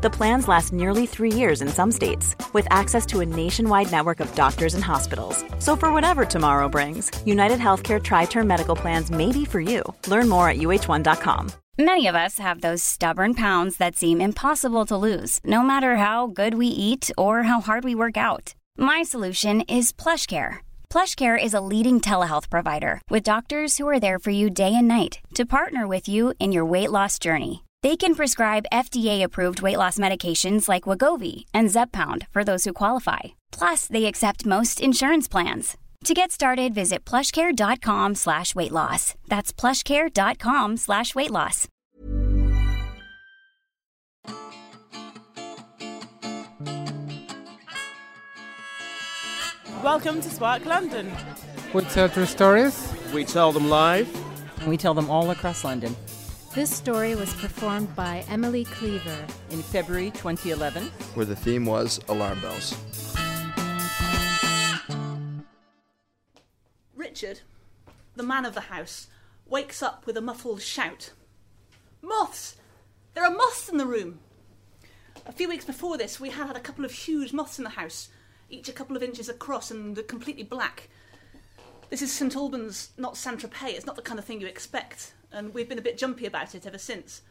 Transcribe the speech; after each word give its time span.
The 0.00 0.10
plans 0.10 0.46
last 0.46 0.72
nearly 0.72 1.06
three 1.06 1.32
years 1.32 1.60
in 1.60 1.68
some 1.68 1.90
states, 1.90 2.36
with 2.52 2.68
access 2.70 3.04
to 3.06 3.18
a 3.18 3.26
nationwide 3.26 3.90
network 3.90 4.20
of 4.20 4.32
doctors 4.36 4.74
and 4.74 4.84
hospitals. 4.84 5.44
So, 5.58 5.74
for 5.74 5.92
whatever 5.92 6.24
tomorrow 6.24 6.68
brings, 6.68 7.10
United 7.26 7.58
Healthcare 7.58 8.00
TriTerm 8.00 8.46
Medical 8.46 8.76
Plans 8.76 9.10
may 9.10 9.32
be 9.32 9.44
for 9.44 9.60
you. 9.60 9.82
Learn 10.06 10.28
more 10.28 10.48
at 10.48 10.58
uh1.com. 10.58 11.50
Many 11.80 12.06
of 12.06 12.14
us 12.14 12.38
have 12.38 12.60
those 12.60 12.82
stubborn 12.82 13.34
pounds 13.34 13.76
that 13.78 13.96
seem 13.96 14.20
impossible 14.20 14.86
to 14.86 14.96
lose, 14.96 15.40
no 15.44 15.62
matter 15.62 15.96
how 15.96 16.28
good 16.28 16.54
we 16.54 16.66
eat 16.68 17.10
or 17.18 17.44
how 17.44 17.60
hard 17.60 17.82
we 17.82 17.94
work 17.96 18.16
out. 18.16 18.54
My 18.76 19.02
solution 19.02 19.62
is 19.62 19.92
PlushCare. 19.92 20.58
PlushCare 20.90 21.42
is 21.42 21.54
a 21.54 21.60
leading 21.60 22.00
telehealth 22.00 22.48
provider 22.50 23.00
with 23.10 23.24
doctors 23.24 23.78
who 23.78 23.88
are 23.88 24.00
there 24.00 24.18
for 24.20 24.30
you 24.30 24.48
day 24.48 24.74
and 24.74 24.86
night 24.86 25.18
to 25.34 25.44
partner 25.44 25.88
with 25.88 26.08
you 26.08 26.34
in 26.38 26.52
your 26.52 26.64
weight 26.64 26.90
loss 26.90 27.18
journey. 27.18 27.64
They 27.82 27.96
can 27.96 28.16
prescribe 28.16 28.66
FDA-approved 28.72 29.62
weight 29.62 29.76
loss 29.76 29.98
medications 29.98 30.68
like 30.68 30.84
Wegovy 30.84 31.44
and 31.54 31.68
Zepbound 31.68 32.26
for 32.30 32.42
those 32.42 32.64
who 32.64 32.72
qualify. 32.72 33.38
Plus, 33.52 33.86
they 33.86 34.06
accept 34.06 34.46
most 34.46 34.80
insurance 34.80 35.28
plans. 35.28 35.76
To 36.04 36.14
get 36.14 36.32
started, 36.32 36.74
visit 36.74 37.04
plushcare.com 37.04 38.16
slash 38.16 38.54
weight 38.54 38.72
loss. 38.72 39.14
That's 39.28 39.52
plushcare.com 39.52 40.76
slash 40.76 41.14
weight 41.14 41.30
loss. 41.30 41.68
Welcome 49.84 50.20
to 50.20 50.30
Spark 50.30 50.64
London. 50.64 51.12
We 51.72 51.82
tell 51.82 52.08
true 52.08 52.26
stories. 52.26 52.92
We 53.14 53.24
tell 53.24 53.52
them 53.52 53.68
live. 53.68 54.08
We 54.66 54.76
tell 54.76 54.94
them 54.94 55.08
all 55.10 55.30
across 55.30 55.62
London. 55.62 55.94
This 56.54 56.74
story 56.74 57.14
was 57.14 57.32
performed 57.34 57.94
by 57.94 58.24
Emily 58.30 58.64
Cleaver 58.64 59.26
in 59.50 59.60
February 59.62 60.10
2011, 60.12 60.84
where 61.14 61.26
the 61.26 61.36
theme 61.36 61.66
was 61.66 62.00
alarm 62.08 62.40
bells. 62.40 62.74
Richard, 66.96 67.40
the 68.16 68.22
man 68.22 68.46
of 68.46 68.54
the 68.54 68.62
house, 68.62 69.08
wakes 69.46 69.82
up 69.82 70.06
with 70.06 70.16
a 70.16 70.22
muffled 70.22 70.62
shout. 70.62 71.12
Moths! 72.00 72.56
There 73.12 73.24
are 73.24 73.30
moths 73.30 73.68
in 73.68 73.76
the 73.76 73.86
room! 73.86 74.20
A 75.26 75.32
few 75.32 75.48
weeks 75.50 75.66
before 75.66 75.98
this, 75.98 76.18
we 76.18 76.30
had 76.30 76.46
had 76.46 76.56
a 76.56 76.60
couple 76.60 76.86
of 76.86 76.92
huge 76.92 77.34
moths 77.34 77.58
in 77.58 77.64
the 77.64 77.70
house, 77.70 78.08
each 78.48 78.70
a 78.70 78.72
couple 78.72 78.96
of 78.96 79.02
inches 79.02 79.28
across 79.28 79.70
and 79.70 79.94
completely 80.08 80.44
black. 80.44 80.88
This 81.90 82.02
is 82.02 82.12
St 82.12 82.36
Albans, 82.36 82.90
not 82.98 83.16
Saint 83.16 83.40
Tropez. 83.40 83.70
It's 83.70 83.86
not 83.86 83.96
the 83.96 84.02
kind 84.02 84.18
of 84.18 84.26
thing 84.26 84.42
you 84.42 84.46
expect, 84.46 85.14
and 85.32 85.54
we've 85.54 85.70
been 85.70 85.78
a 85.78 85.82
bit 85.82 85.96
jumpy 85.96 86.26
about 86.26 86.54
it 86.54 86.66
ever 86.66 86.76
since. 86.76 87.22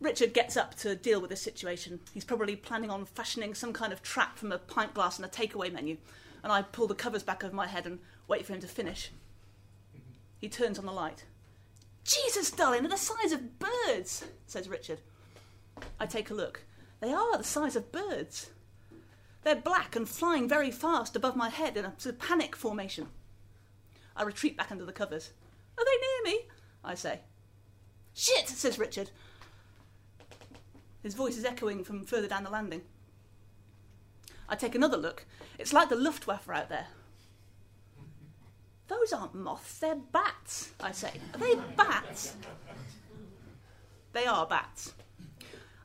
Richard 0.00 0.32
gets 0.32 0.56
up 0.56 0.74
to 0.76 0.94
deal 0.94 1.20
with 1.20 1.28
this 1.28 1.42
situation. 1.42 2.00
He's 2.14 2.24
probably 2.24 2.56
planning 2.56 2.88
on 2.88 3.04
fashioning 3.04 3.52
some 3.54 3.74
kind 3.74 3.92
of 3.92 4.02
trap 4.02 4.38
from 4.38 4.52
a 4.52 4.58
pint 4.58 4.94
glass 4.94 5.18
and 5.18 5.26
a 5.26 5.28
takeaway 5.28 5.70
menu, 5.70 5.98
and 6.42 6.50
I 6.50 6.62
pull 6.62 6.86
the 6.86 6.94
covers 6.94 7.22
back 7.22 7.44
over 7.44 7.54
my 7.54 7.66
head 7.66 7.84
and 7.84 7.98
wait 8.26 8.46
for 8.46 8.54
him 8.54 8.60
to 8.60 8.66
finish. 8.66 9.10
He 10.38 10.48
turns 10.48 10.78
on 10.78 10.86
the 10.86 10.92
light. 10.92 11.24
Jesus, 12.04 12.50
darling, 12.50 12.84
they're 12.84 12.90
the 12.90 12.96
size 12.96 13.32
of 13.32 13.58
birds, 13.58 14.24
says 14.46 14.66
Richard. 14.66 15.00
I 16.00 16.06
take 16.06 16.30
a 16.30 16.34
look. 16.34 16.62
They 17.00 17.12
are 17.12 17.36
the 17.36 17.44
size 17.44 17.76
of 17.76 17.92
birds. 17.92 18.48
They're 19.42 19.56
black 19.56 19.94
and 19.94 20.08
flying 20.08 20.48
very 20.48 20.70
fast 20.70 21.14
above 21.14 21.36
my 21.36 21.50
head 21.50 21.76
in 21.76 21.84
a 21.84 21.92
sort 21.98 22.14
of 22.14 22.18
panic 22.18 22.56
formation. 22.56 23.08
I 24.16 24.22
retreat 24.22 24.56
back 24.56 24.72
under 24.72 24.84
the 24.84 24.92
covers. 24.92 25.30
Are 25.78 25.84
they 25.84 26.30
near 26.30 26.36
me? 26.36 26.46
I 26.82 26.94
say. 26.94 27.20
Shit, 28.14 28.48
says 28.48 28.78
Richard. 28.78 29.10
His 31.02 31.14
voice 31.14 31.36
is 31.36 31.44
echoing 31.44 31.84
from 31.84 32.04
further 32.04 32.26
down 32.26 32.44
the 32.44 32.50
landing. 32.50 32.82
I 34.48 34.56
take 34.56 34.74
another 34.74 34.96
look. 34.96 35.26
It's 35.58 35.72
like 35.72 35.88
the 35.88 35.96
Luftwaffe 35.96 36.48
out 36.48 36.68
there. 36.68 36.86
Those 38.88 39.12
aren't 39.12 39.34
moths, 39.34 39.78
they're 39.78 39.96
bats, 39.96 40.70
I 40.80 40.92
say. 40.92 41.12
Are 41.34 41.38
they 41.38 41.56
bats? 41.76 42.36
They 44.12 44.26
are 44.26 44.46
bats. 44.46 44.94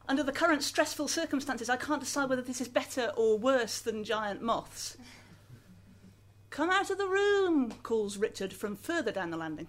Under 0.08 0.24
the 0.24 0.32
current 0.32 0.64
stressful 0.64 1.08
circumstances, 1.08 1.70
I 1.70 1.78
can't 1.78 2.02
decide 2.02 2.30
whether 2.30 2.42
this 2.42 2.62
is 2.62 2.68
better 2.68 3.12
or 3.16 3.38
worse 3.38 3.80
than 3.80 4.04
giant 4.04 4.42
moths. 4.42 4.98
Come 6.52 6.70
out 6.70 6.90
of 6.90 6.98
the 6.98 7.08
room, 7.08 7.72
calls 7.82 8.18
Richard 8.18 8.52
from 8.52 8.76
further 8.76 9.14
down 9.14 9.32
the 9.32 9.38
landing. 9.38 9.68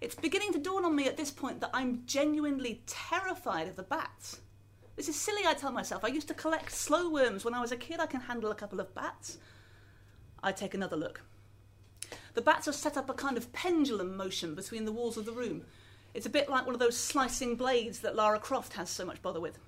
It's 0.00 0.14
beginning 0.14 0.54
to 0.54 0.58
dawn 0.58 0.86
on 0.86 0.96
me 0.96 1.06
at 1.06 1.18
this 1.18 1.30
point 1.30 1.60
that 1.60 1.70
I'm 1.74 2.02
genuinely 2.06 2.82
terrified 2.86 3.68
of 3.68 3.76
the 3.76 3.82
bats. 3.82 4.40
This 4.96 5.08
is 5.08 5.20
silly, 5.20 5.42
I 5.46 5.52
tell 5.52 5.70
myself. 5.70 6.02
I 6.02 6.08
used 6.08 6.28
to 6.28 6.34
collect 6.34 6.72
slow 6.72 7.10
worms 7.10 7.44
when 7.44 7.52
I 7.52 7.60
was 7.60 7.72
a 7.72 7.76
kid. 7.76 8.00
I 8.00 8.06
can 8.06 8.22
handle 8.22 8.50
a 8.50 8.54
couple 8.54 8.80
of 8.80 8.94
bats. 8.94 9.36
I 10.42 10.50
take 10.50 10.72
another 10.72 10.96
look. 10.96 11.20
The 12.32 12.42
bats 12.42 12.64
have 12.64 12.74
set 12.74 12.96
up 12.96 13.10
a 13.10 13.14
kind 13.14 13.36
of 13.36 13.52
pendulum 13.52 14.16
motion 14.16 14.54
between 14.54 14.86
the 14.86 14.92
walls 14.92 15.18
of 15.18 15.26
the 15.26 15.32
room. 15.32 15.62
It's 16.14 16.26
a 16.26 16.30
bit 16.30 16.48
like 16.48 16.64
one 16.64 16.74
of 16.74 16.80
those 16.80 16.96
slicing 16.96 17.56
blades 17.56 18.00
that 18.00 18.16
Lara 18.16 18.38
Croft 18.38 18.74
has 18.74 18.88
so 18.88 19.04
much 19.04 19.20
bother 19.20 19.40
with. 19.40 19.58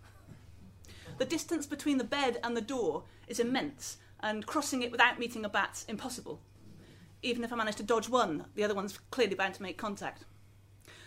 The 1.18 1.26
distance 1.26 1.66
between 1.66 1.98
the 1.98 2.04
bed 2.04 2.38
and 2.42 2.56
the 2.56 2.62
door 2.62 3.04
is 3.28 3.40
immense, 3.40 3.98
and 4.20 4.46
crossing 4.46 4.82
it 4.82 4.90
without 4.90 5.18
meeting 5.18 5.44
a 5.44 5.48
bat's 5.48 5.84
impossible. 5.84 6.40
Even 7.22 7.44
if 7.44 7.52
I 7.52 7.56
manage 7.56 7.76
to 7.76 7.82
dodge 7.82 8.08
one, 8.08 8.46
the 8.54 8.64
other 8.64 8.74
one's 8.74 8.98
clearly 9.10 9.34
bound 9.34 9.54
to 9.54 9.62
make 9.62 9.78
contact. 9.78 10.24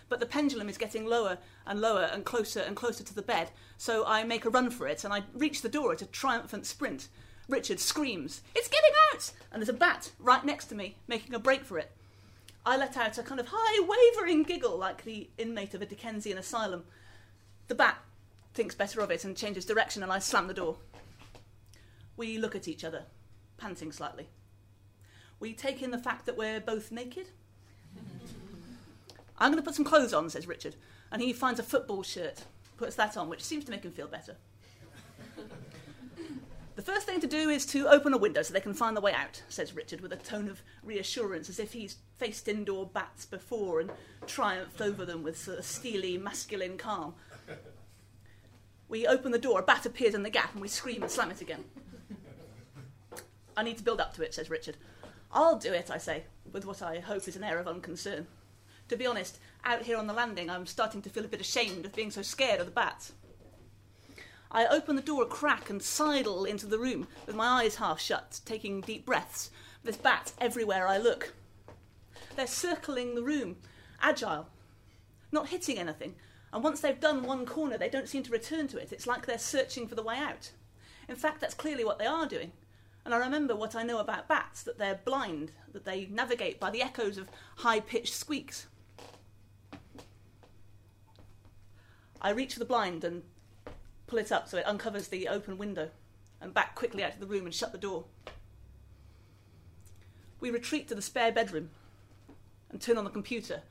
But 0.09 0.19
the 0.19 0.25
pendulum 0.25 0.69
is 0.69 0.77
getting 0.77 1.05
lower 1.05 1.37
and 1.65 1.79
lower 1.79 2.03
and 2.03 2.25
closer 2.25 2.59
and 2.59 2.75
closer 2.75 3.03
to 3.03 3.13
the 3.13 3.21
bed, 3.21 3.51
so 3.77 4.05
I 4.05 4.23
make 4.23 4.45
a 4.45 4.49
run 4.49 4.71
for 4.71 4.87
it 4.87 5.03
and 5.03 5.13
I 5.13 5.23
reach 5.33 5.61
the 5.61 5.69
door 5.69 5.93
at 5.93 6.01
a 6.01 6.07
triumphant 6.07 6.65
sprint. 6.65 7.07
Richard 7.47 7.79
screams, 7.79 8.41
It's 8.55 8.67
getting 8.67 8.91
out! 9.11 9.31
And 9.51 9.61
there's 9.61 9.69
a 9.69 9.73
bat 9.73 10.11
right 10.19 10.43
next 10.43 10.65
to 10.65 10.75
me, 10.75 10.97
making 11.07 11.33
a 11.33 11.39
break 11.39 11.63
for 11.63 11.79
it. 11.79 11.91
I 12.65 12.77
let 12.77 12.97
out 12.97 13.17
a 13.17 13.23
kind 13.23 13.39
of 13.39 13.47
high, 13.51 13.79
wavering 13.79 14.43
giggle 14.43 14.77
like 14.77 15.03
the 15.03 15.29
inmate 15.37 15.73
of 15.73 15.81
a 15.81 15.85
Dickensian 15.85 16.37
asylum. 16.37 16.83
The 17.67 17.75
bat 17.75 17.97
thinks 18.53 18.75
better 18.75 19.01
of 19.01 19.09
it 19.09 19.23
and 19.23 19.35
changes 19.35 19.65
direction, 19.65 20.03
and 20.03 20.11
I 20.11 20.19
slam 20.19 20.47
the 20.47 20.53
door. 20.53 20.77
We 22.19 22.37
look 22.37 22.53
at 22.53 22.67
each 22.67 22.83
other, 22.83 23.03
panting 23.55 23.93
slightly. 23.93 24.27
We 25.39 25.53
take 25.53 25.81
in 25.81 25.91
the 25.91 25.97
fact 25.97 26.25
that 26.25 26.35
we're 26.35 26.59
both 26.59 26.91
naked. 26.91 27.27
I'm 29.39 29.53
going 29.53 29.63
to 29.63 29.65
put 29.65 29.73
some 29.73 29.85
clothes 29.85 30.13
on, 30.13 30.29
says 30.29 30.45
Richard, 30.45 30.75
and 31.13 31.21
he 31.21 31.31
finds 31.31 31.61
a 31.61 31.63
football 31.63 32.03
shirt, 32.03 32.43
puts 32.75 32.97
that 32.97 33.15
on, 33.15 33.29
which 33.29 33.41
seems 33.41 33.63
to 33.63 33.71
make 33.71 33.83
him 33.83 33.93
feel 33.93 34.07
better. 34.07 34.35
The 36.75 36.85
first 36.85 37.05
thing 37.05 37.19
to 37.19 37.27
do 37.27 37.49
is 37.49 37.65
to 37.67 37.89
open 37.89 38.13
a 38.13 38.17
window 38.17 38.41
so 38.41 38.53
they 38.53 38.61
can 38.61 38.73
find 38.73 38.95
the 38.95 39.01
way 39.01 39.11
out, 39.11 39.43
says 39.49 39.75
Richard 39.75 39.99
with 39.99 40.13
a 40.13 40.15
tone 40.15 40.47
of 40.47 40.61
reassurance, 40.81 41.49
as 41.49 41.59
if 41.59 41.73
he's 41.73 41.97
faced 42.15 42.47
indoor 42.47 42.85
bats 42.85 43.25
before 43.25 43.81
and 43.81 43.91
triumphed 44.27 44.79
over 44.79 45.05
them 45.05 45.21
with 45.21 45.37
sort 45.37 45.59
of 45.59 45.65
steely, 45.65 46.17
masculine 46.17 46.77
calm. 46.77 47.15
We 48.87 49.05
open 49.05 49.31
the 49.33 49.39
door, 49.39 49.59
a 49.59 49.63
bat 49.63 49.85
appears 49.85 50.15
in 50.15 50.23
the 50.23 50.29
gap, 50.29 50.53
and 50.53 50.61
we 50.61 50.67
scream 50.67 51.03
and 51.03 51.11
slam 51.11 51.29
it 51.31 51.41
again. 51.41 51.65
I 53.59 53.63
need 53.63 53.77
to 53.77 53.83
build 53.83 53.99
up 53.99 54.13
to 54.13 54.23
it, 54.23 54.33
says 54.33 54.49
Richard. 54.49 54.77
I'll 55.33 55.59
do 55.59 55.73
it, 55.73 55.91
I 55.91 55.97
say, 55.97 56.23
with 56.49 56.65
what 56.65 56.81
I 56.81 56.99
hope 56.99 57.27
is 57.27 57.35
an 57.35 57.43
air 57.43 57.59
of 57.59 57.67
unconcern. 57.67 58.25
To 58.87 58.95
be 58.95 59.05
honest, 59.05 59.37
out 59.65 59.81
here 59.81 59.97
on 59.97 60.07
the 60.07 60.13
landing, 60.13 60.49
I'm 60.49 60.65
starting 60.65 61.01
to 61.01 61.09
feel 61.09 61.25
a 61.25 61.27
bit 61.27 61.41
ashamed 61.41 61.85
of 61.85 61.93
being 61.93 62.09
so 62.09 62.21
scared 62.21 62.61
of 62.61 62.67
the 62.67 62.71
bats. 62.71 63.11
I 64.49 64.65
open 64.65 64.95
the 64.95 65.01
door 65.01 65.23
a 65.23 65.25
crack 65.25 65.69
and 65.69 65.83
sidle 65.83 66.45
into 66.45 66.67
the 66.67 66.79
room 66.79 67.07
with 67.25 67.35
my 67.35 67.63
eyes 67.63 67.75
half 67.75 67.99
shut, 67.99 68.39
taking 68.45 68.79
deep 68.79 69.05
breaths. 69.05 69.51
There's 69.83 69.97
bats 69.97 70.33
everywhere 70.39 70.87
I 70.87 70.97
look. 70.97 71.33
They're 72.37 72.47
circling 72.47 73.13
the 73.13 73.23
room, 73.23 73.57
agile, 74.01 74.47
not 75.33 75.49
hitting 75.49 75.77
anything. 75.77 76.15
And 76.53 76.63
once 76.63 76.79
they've 76.79 76.97
done 76.97 77.23
one 77.23 77.45
corner, 77.45 77.77
they 77.77 77.89
don't 77.89 78.07
seem 78.07 78.23
to 78.23 78.31
return 78.31 78.69
to 78.69 78.77
it. 78.77 78.93
It's 78.93 79.05
like 79.05 79.25
they're 79.25 79.37
searching 79.37 79.85
for 79.85 79.95
the 79.95 80.01
way 80.03 80.17
out. 80.17 80.51
In 81.09 81.17
fact, 81.17 81.41
that's 81.41 81.53
clearly 81.53 81.83
what 81.83 81.99
they 81.99 82.05
are 82.05 82.25
doing. 82.25 82.53
And 83.05 83.13
I 83.13 83.17
remember 83.17 83.55
what 83.55 83.75
I 83.75 83.83
know 83.83 83.99
about 83.99 84.27
bats 84.27 84.63
that 84.63 84.77
they're 84.77 84.99
blind, 85.03 85.51
that 85.71 85.85
they 85.85 86.07
navigate 86.07 86.59
by 86.59 86.69
the 86.69 86.81
echoes 86.81 87.17
of 87.17 87.29
high 87.57 87.79
pitched 87.79 88.13
squeaks. 88.13 88.67
I 92.21 92.31
reach 92.31 92.53
for 92.53 92.59
the 92.59 92.65
blind 92.65 93.03
and 93.03 93.23
pull 94.07 94.19
it 94.19 94.31
up 94.31 94.47
so 94.47 94.57
it 94.57 94.67
uncovers 94.67 95.07
the 95.07 95.27
open 95.27 95.57
window, 95.57 95.89
and 96.41 96.53
back 96.53 96.75
quickly 96.75 97.03
out 97.03 97.13
of 97.13 97.19
the 97.19 97.27
room 97.27 97.45
and 97.45 97.53
shut 97.53 97.71
the 97.71 97.77
door. 97.77 98.05
We 100.39 100.51
retreat 100.51 100.87
to 100.89 100.95
the 100.95 101.01
spare 101.01 101.31
bedroom 101.31 101.69
and 102.69 102.81
turn 102.81 102.97
on 102.97 103.03
the 103.03 103.09
computer, 103.09 103.61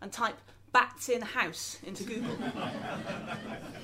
and 0.00 0.12
type 0.12 0.36
bats 0.72 1.08
in 1.08 1.22
house 1.22 1.78
into 1.82 2.04
Google. 2.04 2.36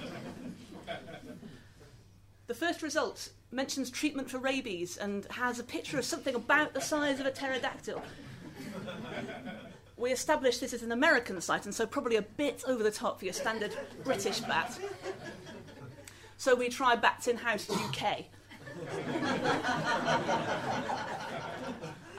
the 2.52 2.58
first 2.58 2.82
result 2.82 3.30
mentions 3.50 3.88
treatment 3.88 4.28
for 4.28 4.36
rabies 4.36 4.98
and 4.98 5.24
has 5.30 5.58
a 5.58 5.64
picture 5.64 5.98
of 5.98 6.04
something 6.04 6.34
about 6.34 6.74
the 6.74 6.82
size 6.82 7.18
of 7.18 7.24
a 7.24 7.30
pterodactyl. 7.30 8.02
We 9.96 10.12
established 10.12 10.60
this 10.60 10.74
is 10.74 10.82
an 10.82 10.92
American 10.92 11.40
site 11.40 11.64
and 11.64 11.74
so 11.74 11.86
probably 11.86 12.16
a 12.16 12.22
bit 12.22 12.62
over 12.68 12.82
the 12.82 12.90
top 12.90 13.18
for 13.18 13.24
your 13.24 13.32
standard 13.32 13.74
British 14.04 14.40
bat. 14.40 14.78
So 16.36 16.54
we 16.54 16.68
try 16.68 16.94
Bats 16.94 17.26
in 17.26 17.38
House 17.38 17.70
UK. 17.70 18.26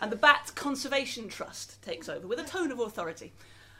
and 0.01 0.11
the 0.11 0.15
Bat 0.15 0.53
Conservation 0.55 1.29
Trust 1.29 1.79
takes 1.83 2.09
over 2.09 2.25
with 2.25 2.39
a 2.39 2.43
tone 2.43 2.71
of 2.71 2.79
authority. 2.79 3.33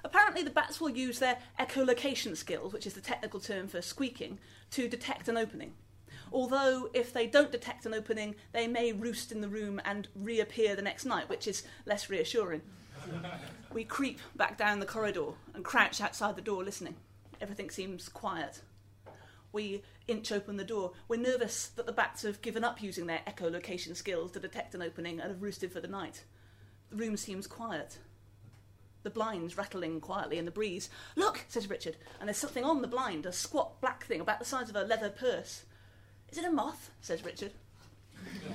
Apparently, 0.04 0.44
the 0.44 0.52
bats 0.52 0.80
will 0.80 0.92
use 0.92 1.18
their 1.18 1.40
echolocation 1.60 2.38
skills, 2.38 2.74
which 2.74 2.86
is 2.86 2.94
the 2.94 3.02
technical 3.02 3.40
term 3.40 3.68
for 3.68 3.82
squeaking, 3.82 4.38
to 4.70 4.88
detect 4.88 5.28
an 5.28 5.38
opening. 5.38 5.74
Although, 6.34 6.90
if 6.96 7.14
they 7.14 7.28
don't 7.28 7.52
detect 7.52 7.86
an 7.86 7.94
opening, 7.94 8.34
they 8.54 8.68
may 8.68 8.92
roost 8.92 9.32
in 9.32 9.42
the 9.42 9.48
room 9.48 9.80
and 9.86 10.08
reappear 10.16 10.76
the 10.76 10.82
next 10.82 11.06
night, 11.06 11.30
which 11.30 11.48
is 11.48 11.62
less 11.86 12.10
reassuring. 12.10 12.64
we 13.72 13.84
creep 13.84 14.20
back 14.36 14.58
down 14.58 14.80
the 14.80 14.88
corridor 14.88 15.34
and 15.54 15.64
crouch 15.64 16.02
outside 16.02 16.36
the 16.36 16.42
door 16.42 16.64
listening. 16.64 16.96
Everything 17.40 17.70
seems 17.70 18.10
quiet. 18.10 18.62
We 19.52 19.84
inch 20.08 20.32
open 20.32 20.58
the 20.58 20.64
door. 20.64 20.94
We're 21.08 21.22
nervous 21.22 21.68
that 21.68 21.86
the 21.86 21.92
bats 21.92 22.24
have 22.24 22.42
given 22.42 22.64
up 22.64 22.82
using 22.82 23.06
their 23.06 23.22
echolocation 23.28 23.96
skills 23.96 24.32
to 24.32 24.40
detect 24.40 24.74
an 24.74 24.82
opening 24.82 25.20
and 25.20 25.30
have 25.30 25.44
roosted 25.44 25.72
for 25.72 25.82
the 25.82 25.88
night. 25.88 26.24
The 26.90 26.96
room 26.96 27.16
seems 27.16 27.46
quiet. 27.46 28.00
The 29.04 29.12
blinds 29.12 29.56
rattling 29.56 30.02
quietly 30.02 30.40
in 30.40 30.46
the 30.46 30.52
breeze. 30.52 30.90
Look, 31.16 31.46
says 31.48 31.70
Richard, 31.70 31.98
and 32.20 32.28
there's 32.28 32.38
something 32.38 32.64
on 32.64 32.82
the 32.82 32.88
blind, 32.88 33.28
a 33.28 33.32
squat 33.32 33.80
black 33.82 34.06
thing 34.06 34.22
about 34.22 34.40
the 34.40 34.46
size 34.46 34.70
of 34.70 34.76
a 34.76 34.84
leather 34.84 35.10
purse. 35.10 35.66
Is 36.34 36.40
it 36.40 36.46
a 36.46 36.50
moth? 36.50 36.90
says 37.00 37.24
Richard. 37.24 37.52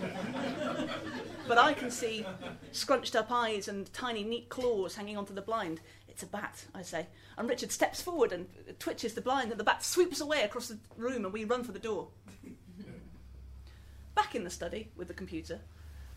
but 1.47 1.59
I 1.59 1.73
can 1.73 1.93
see 1.93 2.27
scrunched 2.73 3.15
up 3.15 3.31
eyes 3.31 3.69
and 3.69 3.93
tiny, 3.93 4.25
neat 4.25 4.49
claws 4.49 4.97
hanging 4.97 5.17
onto 5.17 5.33
the 5.33 5.43
blind. 5.43 5.81
It's 6.09 6.25
a 6.25 6.27
bat, 6.27 6.65
I 6.75 6.83
say. 6.83 7.07
And 7.37 7.49
Richard 7.49 7.71
steps 7.71 8.03
forward 8.03 8.33
and 8.33 8.49
twitches 8.81 9.15
the 9.15 9.21
blind, 9.21 9.53
and 9.53 9.61
the 9.61 9.65
bat 9.65 9.85
swoops 9.85 10.21
away 10.21 10.43
across 10.43 10.67
the 10.67 10.79
room, 10.97 11.25
and 11.25 11.33
we 11.33 11.45
run 11.45 11.63
for 11.63 11.71
the 11.71 11.79
door. 11.79 12.09
Back 14.17 14.35
in 14.35 14.43
the 14.43 14.51
study 14.51 14.91
with 14.97 15.07
the 15.07 15.15
computer, 15.15 15.61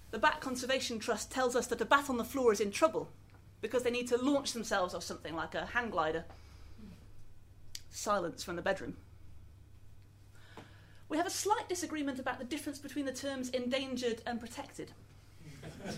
the 0.09 0.17
Bat 0.17 0.41
Conservation 0.41 0.97
Trust 0.97 1.29
tells 1.29 1.55
us 1.55 1.67
that 1.67 1.79
a 1.79 1.85
bat 1.85 2.09
on 2.09 2.17
the 2.17 2.25
floor 2.25 2.51
is 2.51 2.59
in 2.59 2.71
trouble 2.71 3.11
because 3.61 3.83
they 3.83 3.91
need 3.91 4.07
to 4.07 4.17
launch 4.17 4.53
themselves 4.53 4.95
off 4.95 5.03
something 5.03 5.35
like 5.35 5.53
a 5.53 5.67
hang 5.67 5.91
glider. 5.91 6.25
Silence 7.91 8.43
from 8.43 8.55
the 8.55 8.63
bedroom. 8.63 8.97
We 11.11 11.17
have 11.17 11.27
a 11.27 11.29
slight 11.29 11.67
disagreement 11.67 12.19
about 12.19 12.39
the 12.39 12.45
difference 12.45 12.79
between 12.79 13.03
the 13.03 13.11
terms 13.11 13.49
endangered 13.49 14.21
and 14.25 14.39
protected. 14.39 14.93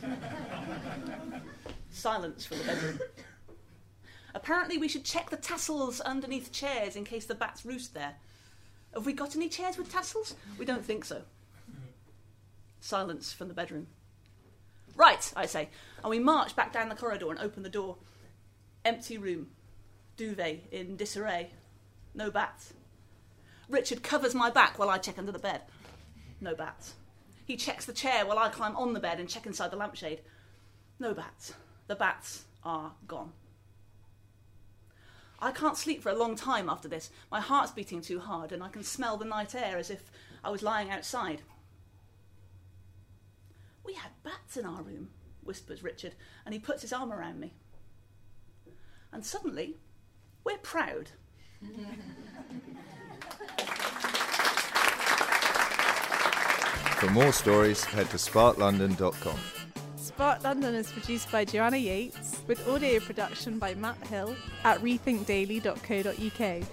Silence 1.91 2.47
from 2.47 2.57
the 2.57 2.63
bedroom. 2.63 2.99
Apparently, 4.33 4.79
we 4.79 4.87
should 4.87 5.05
check 5.05 5.29
the 5.29 5.37
tassels 5.37 6.01
underneath 6.01 6.51
chairs 6.51 6.95
in 6.95 7.03
case 7.03 7.25
the 7.25 7.35
bats 7.35 7.63
roost 7.63 7.93
there. 7.93 8.15
Have 8.95 9.05
we 9.05 9.13
got 9.13 9.35
any 9.35 9.49
chairs 9.49 9.77
with 9.77 9.91
tassels? 9.91 10.33
We 10.57 10.65
don't 10.65 10.83
think 10.83 11.05
so. 11.05 11.21
Silence 12.79 13.31
from 13.31 13.49
the 13.49 13.53
bedroom. 13.53 13.85
Right, 14.95 15.31
I 15.35 15.45
say, 15.45 15.69
and 16.01 16.09
we 16.09 16.17
march 16.17 16.55
back 16.55 16.73
down 16.73 16.89
the 16.89 16.95
corridor 16.95 17.29
and 17.29 17.37
open 17.37 17.61
the 17.61 17.69
door. 17.69 17.97
Empty 18.83 19.19
room. 19.19 19.51
Duvet 20.17 20.61
in 20.71 20.95
disarray. 20.95 21.51
No 22.15 22.31
bats. 22.31 22.73
Richard 23.69 24.03
covers 24.03 24.35
my 24.35 24.49
back 24.49 24.77
while 24.77 24.89
I 24.89 24.97
check 24.97 25.17
under 25.17 25.31
the 25.31 25.39
bed. 25.39 25.61
No 26.41 26.55
bats. 26.55 26.93
He 27.45 27.55
checks 27.57 27.85
the 27.85 27.93
chair 27.93 28.25
while 28.25 28.39
I 28.39 28.49
climb 28.49 28.75
on 28.75 28.93
the 28.93 28.99
bed 28.99 29.19
and 29.19 29.29
check 29.29 29.45
inside 29.45 29.71
the 29.71 29.77
lampshade. 29.77 30.21
No 30.99 31.13
bats. 31.13 31.53
The 31.87 31.95
bats 31.95 32.45
are 32.63 32.93
gone. 33.07 33.33
I 35.39 35.51
can't 35.51 35.77
sleep 35.77 36.01
for 36.01 36.09
a 36.09 36.17
long 36.17 36.35
time 36.35 36.69
after 36.69 36.87
this. 36.87 37.09
My 37.29 37.41
heart's 37.41 37.71
beating 37.71 38.01
too 38.01 38.19
hard, 38.19 38.53
and 38.53 38.63
I 38.63 38.69
can 38.69 38.83
smell 38.83 39.17
the 39.17 39.25
night 39.25 39.53
air 39.53 39.77
as 39.77 39.89
if 39.89 40.09
I 40.41 40.49
was 40.49 40.63
lying 40.63 40.89
outside. 40.89 41.41
We 43.83 43.95
had 43.95 44.11
bats 44.23 44.55
in 44.55 44.65
our 44.65 44.81
room, 44.81 45.09
whispers 45.43 45.83
Richard, 45.83 46.15
and 46.45 46.53
he 46.53 46.59
puts 46.59 46.81
his 46.81 46.93
arm 46.93 47.11
around 47.11 47.41
me. 47.41 47.53
And 49.11 49.25
suddenly, 49.25 49.75
we're 50.45 50.57
proud. 50.57 51.11
For 57.03 57.11
more 57.11 57.33
stories, 57.33 57.83
head 57.83 58.09
to 58.11 58.17
sparklondon.com. 58.17 59.37
Spark 59.97 60.41
London 60.41 60.73
is 60.73 60.89
produced 60.89 61.29
by 61.33 61.43
Joanna 61.43 61.75
Yates 61.75 62.39
with 62.47 62.65
audio 62.65 63.01
production 63.01 63.59
by 63.59 63.73
Matt 63.73 63.97
Hill 64.07 64.33
at 64.63 64.79
rethinkdaily.co.uk. 64.79 66.63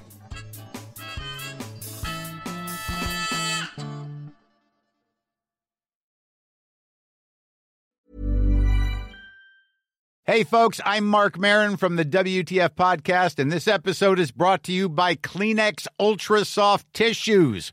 Hey, 10.31 10.45
folks, 10.45 10.81
I'm 10.85 11.09
Marc 11.09 11.41
Maron 11.41 11.77
from 11.77 11.97
the 11.97 12.05
WTF 12.05 12.77
Podcast, 12.77 13.41
and 13.41 13.51
this 13.51 13.67
episode 13.67 14.21
is 14.21 14.31
brought 14.31 14.63
to 14.63 14.73
you 14.73 14.89
by 14.89 15.17
Kleenex 15.17 15.89
Ultra 15.99 16.45
Soft 16.45 16.87
Tissues, 16.95 17.73